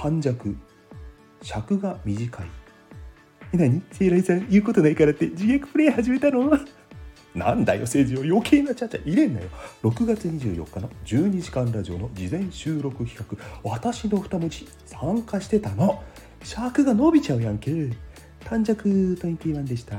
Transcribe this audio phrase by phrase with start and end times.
[0.00, 0.56] 短尺。
[1.42, 2.46] 尺が短い。
[3.52, 3.82] え何？
[3.92, 5.26] セイライさん言うことないからって。
[5.26, 6.58] 自虐プレイ始めたの？
[7.34, 8.34] なんだよ政治を。
[8.34, 9.48] 余計なちゃちゃ入れんなよ。
[9.82, 13.36] 6月24日の12時間ラジオの事前収録企画。
[13.62, 16.02] 私の二文字参加してたの。
[16.44, 17.90] 尺が伸びちゃうやんけ。
[18.46, 19.98] 短尺21でした。